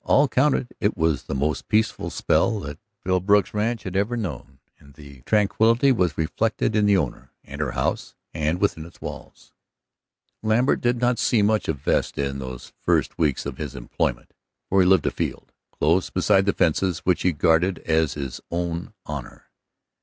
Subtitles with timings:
[0.03, 4.95] All counted, it was the most peaceful spell that Philbrook's ranch ever had known, and
[4.95, 9.53] the tranquility was reflected in the owner, and her house, and all within its walls.
[10.41, 14.33] Lambert did not see much of Vesta in those first weeks of his employment,
[14.69, 19.51] for he lived afield, close beside the fences which he guarded as his own honor.